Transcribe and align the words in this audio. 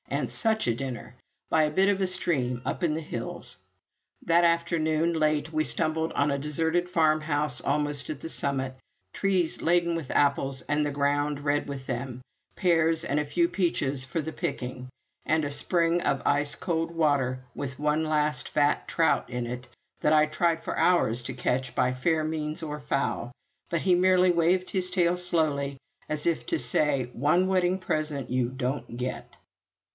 And 0.07 0.29
such 0.29 0.67
a 0.67 0.73
dinner! 0.73 1.15
by 1.49 1.63
a 1.63 1.71
bit 1.71 1.87
of 1.87 2.01
a 2.01 2.07
stream 2.07 2.61
up 2.65 2.83
in 2.83 2.95
the 2.95 3.01
hills. 3.01 3.57
That 4.25 4.43
afternoon, 4.43 5.13
late, 5.13 5.53
we 5.53 5.63
stumbled 5.63 6.11
on 6.13 6.31
a 6.31 6.39
deserted 6.39 6.89
farmhouse 6.89 7.61
almost 7.61 8.09
at 8.09 8.19
the 8.19 8.27
summit 8.27 8.75
trees 9.13 9.61
laden 9.61 9.95
with 9.95 10.11
apples 10.11 10.63
and 10.63 10.83
the 10.85 10.91
ground 10.91 11.39
red 11.41 11.67
with 11.67 11.85
them, 11.85 12.21
pears 12.55 13.05
and 13.05 13.19
a 13.19 13.25
few 13.25 13.47
peaches 13.47 14.03
for 14.03 14.21
the 14.21 14.33
picking, 14.33 14.89
and 15.25 15.45
a 15.45 15.51
spring 15.51 16.01
of 16.01 16.21
ice 16.25 16.55
cold 16.55 16.91
water 16.93 17.43
with 17.55 17.79
one 17.79 18.03
lost 18.03 18.49
fat 18.49 18.87
trout 18.87 19.29
in 19.29 19.45
it 19.45 19.67
that 20.01 20.13
I 20.13 20.25
tried 20.25 20.63
for 20.63 20.75
hours 20.77 21.21
to 21.23 21.33
catch 21.33 21.73
by 21.75 21.93
fair 21.93 22.23
means 22.23 22.61
or 22.63 22.79
foul; 22.79 23.31
but 23.69 23.81
he 23.81 23.93
merely 23.95 24.31
waved 24.31 24.71
his 24.71 24.91
tail 24.91 25.15
slowly, 25.15 25.77
as 26.09 26.25
if 26.25 26.45
to 26.47 26.59
say, 26.59 27.09
"One 27.13 27.47
wedding 27.47 27.77
present 27.79 28.29
you 28.31 28.49
don't 28.49 28.97
get!" 28.97 29.37